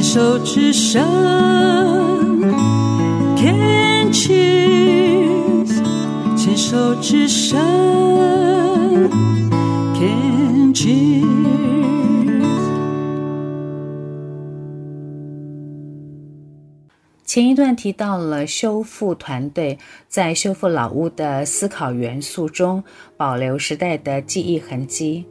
[0.00, 1.04] 牵手之声
[3.36, 5.68] ，Can cheers，
[6.34, 7.60] 牵手之声
[9.92, 11.26] ，Can cheers。
[17.26, 19.78] 前一段提到了修复团队
[20.08, 22.82] 在修复老屋的思考元素中
[23.18, 25.26] 保留时代的记忆痕迹，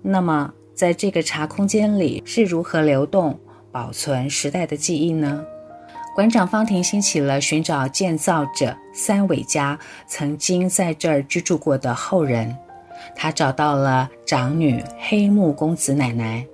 [0.00, 3.38] 那么在这个茶空间里是如何流动
[3.70, 5.44] 保存时代的记忆呢？
[6.14, 12.56] 馆长方婷兴起了寻找建造者三尾家曾经在这儿居住过的后人，
[13.14, 16.44] 她找到了长女黑木公子奶奶，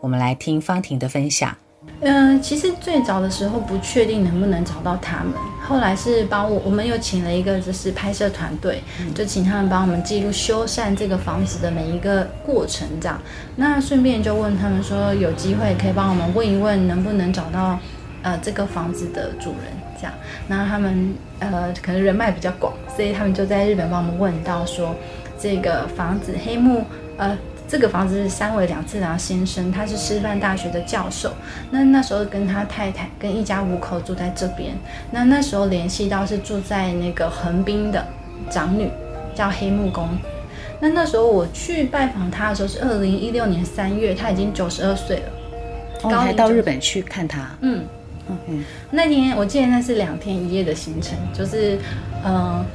[0.00, 1.56] 我们来听方婷的分享。
[2.00, 5.32] 嗯、呃，其实最早的时候不确定能不能找到他们，
[5.66, 8.82] 后来是帮我，我们又请了一个就是拍摄团队，
[9.14, 13.18] 就请他们帮我们记录修缮这个房子的每一个过程，这样。
[13.56, 17.78] 那顺便就问他们说，有机会可以帮我们问一问，能不能找到
[18.22, 20.12] 呃这个房子的主人，这样。
[20.46, 24.94] 那他们呃可能人脉比较广，所以他们就在日本帮我们问到说，
[25.38, 26.84] 这个房子黑木
[27.16, 27.38] 呃。
[27.74, 31.32] 这个房子是三尾两次郎先生，他是师范大学的教授。
[31.72, 34.76] 那那时候跟他太太跟一家五口住在这边。
[35.10, 38.06] 那那时候联系到是住在那个横滨的
[38.48, 38.88] 长女，
[39.34, 40.28] 叫黑木公子。
[40.78, 45.22] 那那时候我去拜访他的时候是二零一六年三月，他已经九十二岁了。
[46.04, 47.40] 我、哦、还到日本去看他。
[47.62, 47.84] 嗯
[48.46, 51.76] 嗯，那天我记得那是两天一夜的行程，就是
[52.24, 52.34] 嗯。
[52.34, 52.66] 呃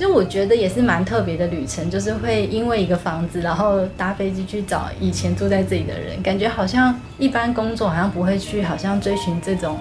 [0.00, 9.78] 其实我觉得也是蛮特别的旅程，就是会因为一个房子，然后搭飞机去找以前住在这里的人，感觉好像一般工作好像不会去，好像追寻这种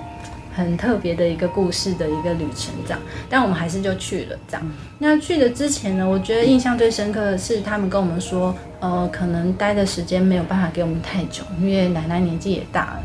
[0.53, 2.99] 很特别的一个故事的一个旅程这样。
[3.29, 4.71] 但我们还是就去了这样。
[4.97, 13.03] 那去的之前呢，我觉得印象最深刻的是他们跟我们说，呃，可能待的时间没有办法给我们太久，因为奶奶年纪也大了。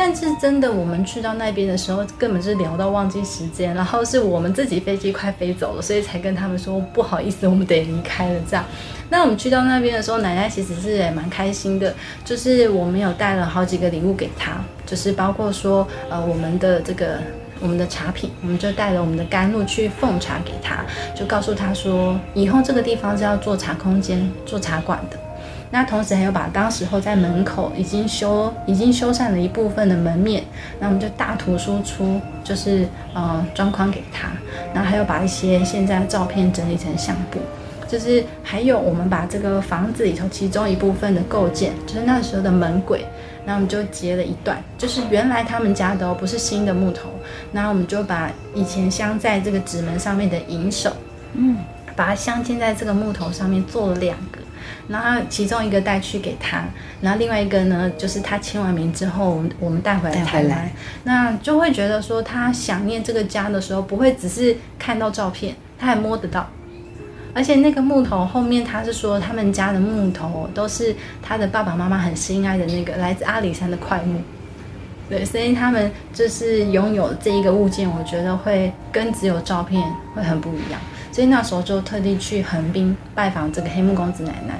[0.00, 8.40] 但是真的，我们去到那边的时候，根本是聊到忘记时间，然后是我们自己飞机快飞走了，所以才跟他们说不好意思，我们得离开了。
[8.48, 8.64] 这样，
[9.10, 11.92] 那我们去到那边的时候，奶奶其实是也蛮开心的，
[12.24, 14.52] 就是我们有带了好几个礼物给她，
[14.86, 17.18] 就是包括说呃我们的这个
[17.58, 25.18] 我们的茶品，我们就带了我们的甘露去奉茶给她，就告诉她说以后这个地方是要做茶空间、做茶馆的。
[25.70, 30.42] 那同时还有把当时候在门口已经修已经修缮了一部分的门面，
[30.80, 34.28] 那我们就大图输出，就是呃装框给他，
[34.72, 37.38] 然后还有把一些现在的照片整理成相簿，
[37.86, 43.04] 就是还有我们把这个房子里头其中一部分的构件，就是那时候的门轨，
[43.44, 47.10] 那我们就截了一段，就是原来他们家的哦，不是新的木头，
[47.52, 50.92] 那我们就把以前镶在这个纸门上面的银手，
[51.34, 51.58] 嗯，
[51.94, 54.37] 把它镶嵌在这个木头上面做了两个。
[54.88, 56.64] 然后其中一个带去给他，
[57.02, 60.70] 然后另外一个呢，就是他签完名之后，我们带回来台湾，
[61.04, 66.48] 那就会觉得说他想念这个家的时候，不会只是看到照片，他还摸得到，
[67.34, 74.20] 而且那个木头后面他是说他们家的木头都是他的爸爸妈妈很心爱的那个来自阿里山的块木，
[75.10, 79.82] 对，所以他们就是拥有这一个物件，我觉得会跟只有照片
[80.14, 80.80] 会很不一样。
[81.18, 84.54] 所以那时候就特地去横滨拜访这个黑木公子奶奶。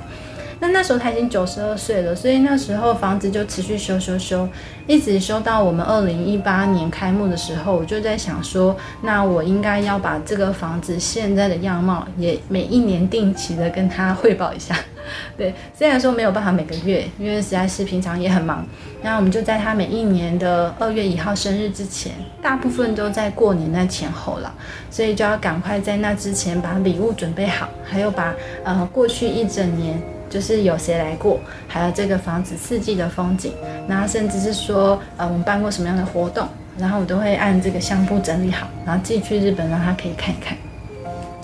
[0.58, 4.48] 那那时候他已经九十二岁了，所以那时候房子就持续修修修，
[4.88, 14.74] 一直修到我们二零一八年开幕的时候，我就在想说，那我应该要把这个房子现在的样貌也每一年定期的跟他汇报一下。
[15.36, 18.66] 对，虽然说没有办法每个月，因为实在是平常也很忙。
[19.02, 24.52] 那我们就在他每一年的二月一号生日之前，大部分都在过年那前后了，
[24.90, 33.52] 所以就要赶快在那之前把礼物准备好，还有把呃过去一整年就是有谁来过，还有这个房子四季的风景，
[33.88, 40.58] 然后甚至是说呃我们办过什么样的活动，然后我都会按这个相簿整理好，然后寄去日本让他可以看一看。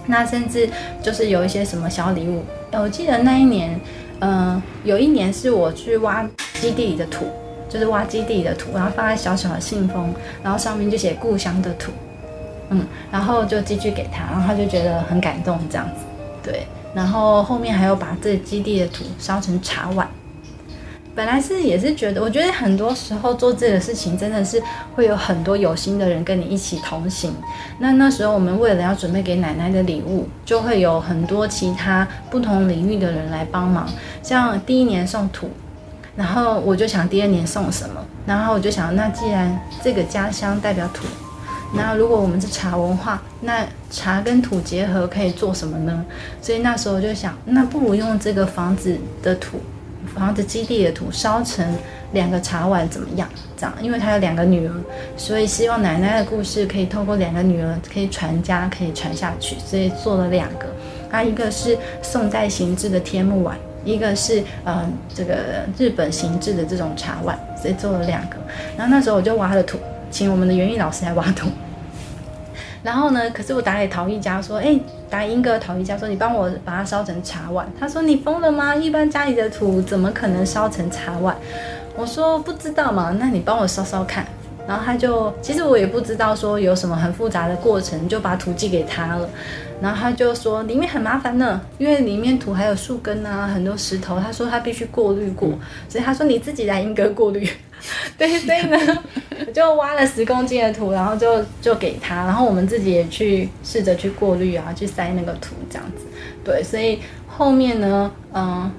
[0.06, 0.68] 那甚至
[1.02, 2.44] 就是有一些什么小礼物。
[2.72, 3.78] 我记得那一年，
[4.20, 6.28] 嗯、呃，有一年是我去挖
[6.60, 7.26] 基地里的土，
[7.68, 10.12] 就是挖基地里的土，然后放在小小的信封，
[10.42, 11.92] 然后上面就写故乡的土，
[12.70, 16.04] 嗯，然后就寄去给他，然后他就觉得很感动这样子，
[16.42, 20.08] 对，然后后面还有把这基地的土烧成茶碗。
[21.14, 24.60] 本来是也是觉得，我觉得很多时候做这个事情真的是
[24.96, 27.32] 会有很多有心的人跟你一起同行。
[27.78, 33.88] 那那时候我们为了要准备给奶奶的礼物，就会有很多其他不同领域的人来帮忙。
[34.24, 35.48] 像第一年送土，
[36.16, 41.06] 然后我就想第二年送什么，然后我就想，那既然这个家乡代表土，
[41.74, 46.04] 那如果我们是茶文化，那茶跟土结合可以做什么呢？
[46.42, 49.60] 所以那时候就想，那不如用这个房子的土。
[50.14, 51.66] 房子基地的土烧成
[52.12, 53.28] 两个茶碗怎么样？
[53.56, 54.72] 这样，因为他有两个女儿，
[55.16, 60.66] 所以希望奶奶的故事可以透过两个女儿可以传家，可以传下去，所以做了两个。
[61.10, 68.36] 啊，一个是宋代形制的天目碗，一个是呃这个日本形制的这种茶碗，所以做了两个。
[68.76, 69.78] 然后那时候我就挖了土，
[70.10, 71.48] 请我们的园艺老师来挖土。
[72.84, 74.78] 然后呢，可是我打给陶艺家说，哎，
[75.08, 77.66] 打英哥陶艺家说，你帮我把它烧成茶碗。
[77.80, 78.76] 他说你疯了吗？
[78.76, 81.34] 一般家里的土怎么可能烧成茶碗？
[81.96, 84.26] 我说不知道嘛，那你帮我烧烧看。
[84.68, 89.28] 然后他就，其实我也不知道说有什么很复杂的过程，就把土寄给他了。
[89.80, 94.20] 然后他就说里面很麻烦呢，因为里面土还有树根啊，很多石头。
[94.20, 95.50] 他说他必须过滤过，
[95.88, 97.48] 所以他说你自己来英哥过滤。
[98.16, 98.78] 对，所以呢，
[99.46, 106.06] 我就挖了十公斤的土，然后就就给他，然后我们自己也去试着去过滤啊，去塞那个土这样子。
[106.44, 108.70] 对，所以后面呢，嗯，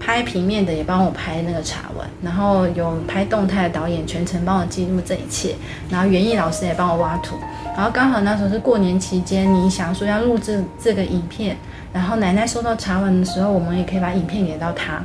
[0.00, 5.54] 拍平面的也帮我拍那个茶碗，然后有拍动态的导演全程帮我记录这一切，
[5.88, 7.36] 然后园艺老师也帮我挖土，
[7.76, 11.56] 然后刚好那时候是过年期间，你想说要录制这个影片，
[11.92, 15.02] 然后奶奶收到茶碗的时候，我们也可以把影片给到她，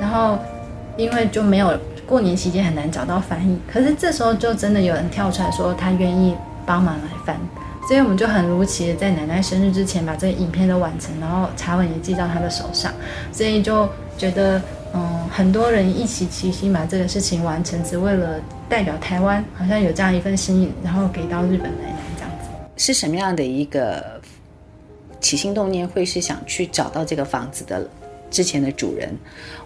[0.00, 0.38] 然后
[0.96, 1.78] 因为就没有。
[2.06, 7.36] 过年期间很难找到翻译，可是这时候就真的有人跳出来说他愿意帮忙来翻，
[7.88, 12.92] 所以我们就很如期的在奶奶生日之前把这个影片都完成，然后茶碗也寄到他的手上，
[13.32, 14.62] 所以就觉得
[14.94, 22.48] 嗯，很多人一起齐心把这个事情完成，只为了代表台湾，好像有这样一份心意，然后给到日本奶奶这样子。
[22.76, 24.20] 是什么样的一个
[25.20, 27.86] 起心动念，会是想去找到这个房子的
[28.36, 29.08] 之前的主人？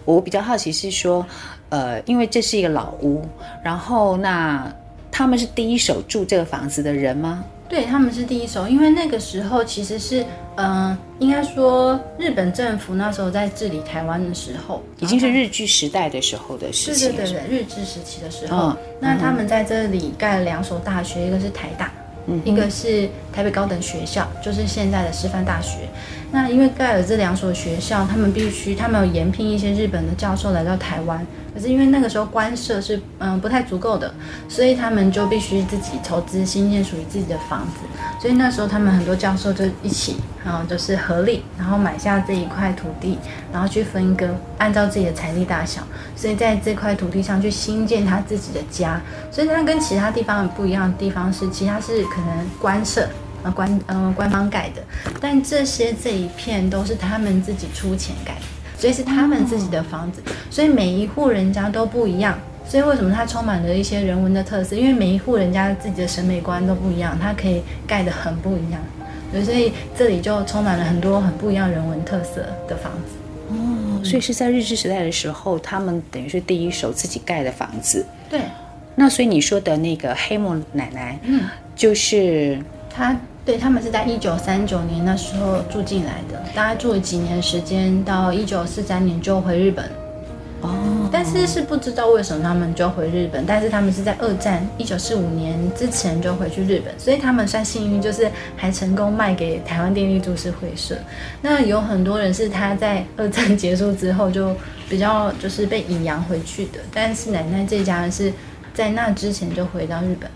[0.05, 1.25] 我比较好奇是说。
[1.71, 3.25] 呃，因为这是一个老屋，
[3.63, 4.69] 然后那
[5.09, 7.45] 他们是第一手住这个房子的人吗？
[7.69, 10.21] 对，他们是第一手，因为那个时候其实是，
[10.57, 17.07] 嗯、呃，应该说日本政府那时候在治理台湾的时候，已经是日据时代的时候的事情。
[17.07, 21.89] 对对对对，日治时期的时候，哦、那他们在这里盖了两所大学，一个是台大，
[22.27, 25.87] 嗯、一个是台北高等学校，就是现在的师范大学。
[26.31, 31.25] 那因为盖了这两所学校，他们必须，他们有延聘一些日本的教授来到台湾。
[31.53, 34.13] 可是因为那个时候官舍是嗯不太足够的，
[34.47, 37.81] 所以他们就必须自己筹资新建属于自己的房子。
[38.21, 43.17] 所以那时候他们很多教授就一起，然后就是合力，然后买下这一块土地，
[43.51, 45.81] 然后去分割，按照自己的财力大小，
[46.15, 49.01] 所以在这块土地上去新建他自己的家。
[49.29, 53.09] 所以它跟其他地方很不一样的地方是，其他是可能官舍
[53.43, 54.81] 呃官呃官方盖的，
[55.19, 58.41] 但这些这一片都是他们自己出钱盖的。
[58.77, 62.35] 所以是他们自己的房子，所以每一户人家都不一样。
[62.67, 64.75] 所以为什么它充满了一些人文的特色？
[64.75, 68.81] 因为每一户人家自己的审美观都不一样，它可以盖得很不一样。
[69.45, 73.13] 所以这里就充满了很多很不一样人文特色的房子。
[73.49, 78.03] 哦，所以是在日治时代的时候，他们等于是第一手自己盖的房子。
[78.31, 78.39] 对。
[78.95, 81.43] 那所以你说的那个黑木奶奶，嗯，
[81.75, 82.59] 就是
[82.89, 83.15] 她。
[83.43, 89.83] 对，他们是在一九三九年那时候住进来的，大概住了几年时间，到一九四三年就回日本。
[90.61, 100.95] 哦，但是是不知道为什么他们就回日本，但是他们是在二战一九四五年之前就回去日本，所以他们算幸运，就是还成功卖给台湾电力株式会社。
[101.41, 104.55] 那有很多人是他在二战结束之后就
[104.87, 108.31] 比较就是被引洋回去的，但是奶奶这家人是
[108.71, 110.29] 在那之前就回到日本。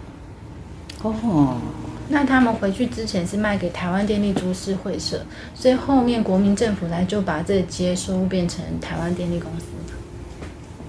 [1.04, 1.56] 哦。
[2.08, 5.20] 那他们回去之前是卖给台湾电力株式会社，
[5.54, 9.66] 所以后面国民政府来就把这接收变成台湾电力公司。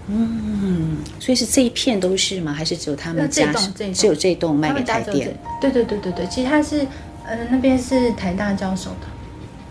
[0.08, 2.52] 嗯，所以是这一片都是吗？
[2.52, 3.52] 还是只有他们家？
[3.92, 5.36] 只有这栋卖给台电？
[5.60, 6.86] 对对对对对，其实他是，
[7.26, 9.06] 呃，那边是台大教授的。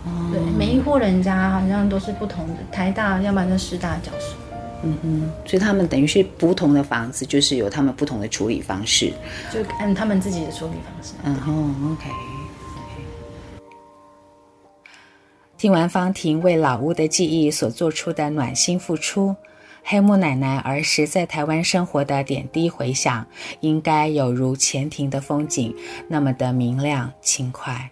[0.04, 0.30] 哦。
[0.32, 4.34] 对，每一户人家好像都是不同的，台大要不然就师大教授。
[4.82, 9.12] 嗯哼，所以他们等于是不同的房子，就是有他们不同的处理方式，
[9.52, 11.14] 就按他们自己的处理方式。
[11.24, 12.10] 嗯哼，OK。
[15.56, 19.34] 听完方婷为老屋的记忆所做出的暖心付出，
[19.82, 23.26] 黑木奶奶儿时在台湾生活的点滴回想，
[23.60, 25.74] 应该有如前庭的风景，
[26.08, 27.90] 那么的明亮轻快。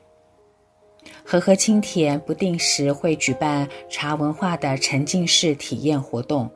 [1.25, 6.51] 和和清田不定时会举办茶文化的沉浸式体验活动。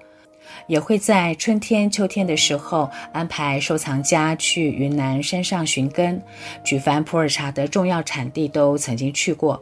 [0.66, 6.22] 也会在春天、秋天的时候安排收藏家去云南山上寻根，
[6.62, 9.60] 举凡普洱茶的重要产地都曾经去过，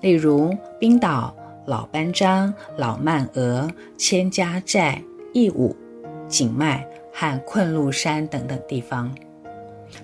[0.00, 1.34] 例如冰岛、
[1.66, 5.00] 老班章、老曼峨、千家寨、
[5.32, 5.76] 义乌、
[6.28, 9.14] 景迈和昆仑山等等地方。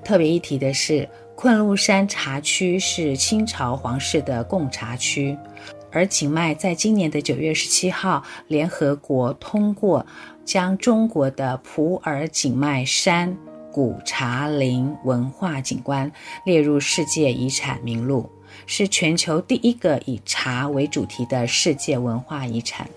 [0.05, 5.37] 特别一提的是，昆仑山茶区是清朝皇室的贡茶区。
[5.91, 10.05] 而景迈在今年的九月十七号，联合国通过
[10.45, 13.37] 将中国的普洱景迈山
[13.73, 16.11] 古茶林文化景观
[16.45, 18.29] 列入世界遗产名录，
[18.67, 22.89] 是全球第一个以茶为主题的世界文化遗产。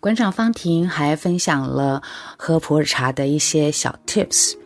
[0.00, 2.02] 馆长方婷还分享了
[2.36, 4.57] 喝普洱茶的一些小 tips。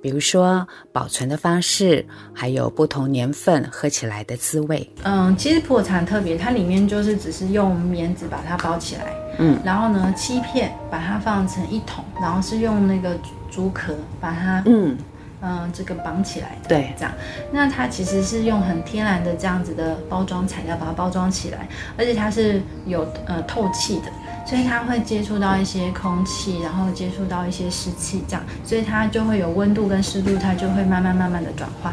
[0.00, 4.88] 比如说保存的方式，还有不同年份喝起来的滋味。
[5.02, 13.16] 嗯，其实普洱茶很特别，它里面就是只是用棉纸把它包起来，嗯，然后呢，七片把它放成一桶，然后是用那个
[13.50, 14.96] 竹壳把它，嗯
[15.40, 17.12] 嗯，这个绑起来的，对，这样。
[17.52, 24.12] 那它其实是用很天然的这样子的包装材料把它包装起来，而且它是有呃透气的。
[24.48, 31.92] 所以它会接触到一些空气，然后接触到一些湿气，这样，所以它就会有温度跟湿度，它就会慢慢慢慢的转换，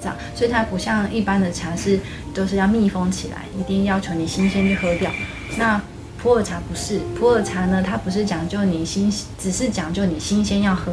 [0.00, 1.98] 这样，所以它不像一般的茶是
[2.32, 5.10] 都是要密封起来，一定要求你新鲜去喝掉。
[5.56, 5.82] 那
[6.22, 10.92] 普洱茶不是，普洱茶呢，它不是讲究你新，只是讲究你新鲜要喝。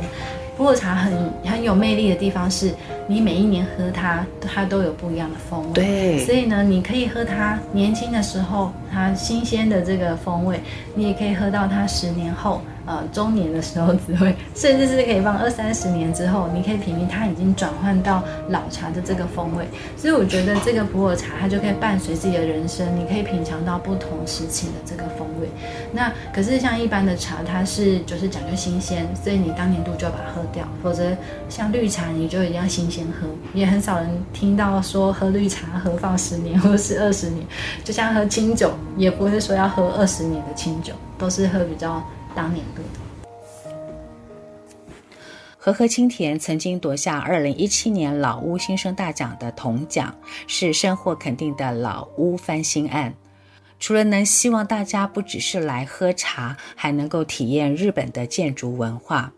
[0.56, 1.12] 普洱茶很
[1.46, 2.74] 很有魅力的地方是，
[3.08, 5.74] 你每一年喝它，它都有不一样的风味。
[5.74, 10.60] 对，所以呢，你可以喝它年轻的时候，它新鲜的这个风味，
[10.94, 12.62] 你也可以喝到它十年后。
[12.86, 19.66] 呃，中年的时候只会，甚至是可以放二三十年之后，你可以品味它已经转换到老茶的这个风味。
[19.96, 25.48] 所以我觉得这个普洱茶它就可以伴随自己的人生，你可以品尝到不同时期的这个风味。
[25.94, 31.06] 那可是像一般的茶，它是就是讲究新鲜，所以你当年度就要把它喝掉，否则
[31.48, 33.28] 像绿茶你就一定要新鲜喝。
[33.54, 37.46] 也很少人听到说喝绿茶喝放十年或是二十年，
[37.84, 42.04] 就像喝清酒，也不会说要喝二十年的清酒，都是喝比较。
[42.36, 42.90] 当年度的
[45.58, 50.14] 和合清田曾经夺下二零一七年老屋新生大奖的铜奖，
[50.46, 53.14] 是深获肯定的老屋翻新案。
[53.80, 59.32] 除了能希望大家不只是来喝茶，还能够体验日本的建筑文化。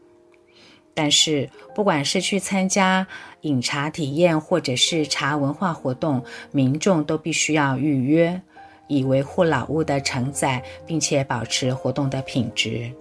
[0.96, 3.06] 但是，不管是去参加
[3.42, 8.42] 饮茶体验，或者是茶文化活动，民众都必须要预约。
[8.88, 12.92] 以维护老屋的承载，并且保持活动的品质。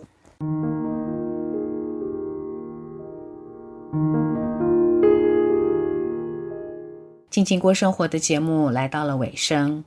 [7.30, 9.84] 静静过生活的节目来到了尾声，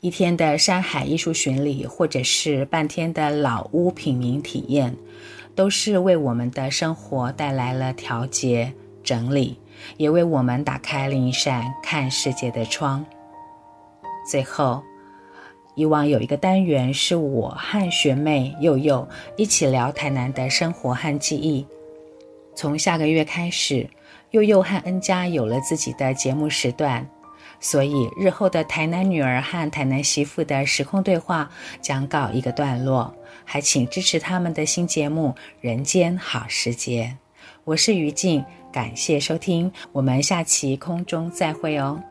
[0.00, 4.94] 一天的山海艺术巡礼，或者是半天的老屋品茗体验，
[5.54, 9.58] 都是为我们的生活带来了调节、整理，
[9.96, 13.04] 也为我们打开另一扇看世界的窗。
[14.30, 14.82] 最后。
[15.76, 19.06] 以往有一个单元是我和学妹佑佑
[19.36, 21.64] 一起聊台南的生活和记忆。
[22.54, 23.88] 从下个月开始，
[24.30, 27.06] 佑佑和恩佳有了自己的节目时段，
[27.60, 31.50] 所以日后的台南女儿和台南媳妇的时空对话
[31.82, 33.14] 将告一个段落。
[33.44, 35.28] 还请支持他们的新节目
[35.60, 37.14] 《人间好时节》。
[37.64, 42.02] 我是于静，感谢收听，我们下期空中再会哦。